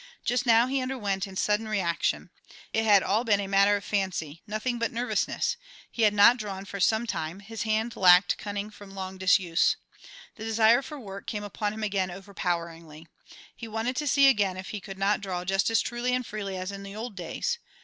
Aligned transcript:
Just 0.25 0.47
now 0.47 0.65
he 0.65 0.81
underwent 0.81 1.27
a 1.27 1.35
sudden 1.35 1.67
reaction. 1.67 2.31
It 2.73 2.85
had 2.85 3.03
all 3.03 3.23
been 3.23 3.39
a 3.39 3.45
matter 3.45 3.75
of 3.77 3.83
fancy, 3.83 4.41
nothing 4.47 4.79
but 4.79 4.91
nervousness; 4.91 5.57
he 5.91 6.01
had 6.01 6.13
not 6.15 6.37
drawn 6.37 6.65
for 6.65 6.79
some 6.79 7.05
time, 7.05 7.39
his 7.39 7.61
hand 7.61 7.95
lacked 7.95 8.39
cunning 8.39 8.71
from 8.71 8.95
long 8.95 9.19
disuse. 9.19 9.75
The 10.37 10.43
desire 10.43 10.81
for 10.81 10.99
work 10.99 11.27
came 11.27 11.43
upon 11.43 11.71
him 11.71 11.83
again 11.83 12.09
overpoweringly. 12.09 13.05
He 13.55 13.67
wanted 13.67 13.95
to 13.97 14.07
see 14.07 14.27
again 14.27 14.57
if 14.57 14.69
he 14.69 14.81
could 14.81 14.97
not 14.97 15.21
draw 15.21 15.45
just 15.45 15.69
as 15.69 15.81
truly 15.81 16.15
and 16.15 16.25
freely 16.25 16.57
as 16.57 16.71
in 16.71 16.81
the 16.81 16.95
old 16.95 17.15
days. 17.15 17.59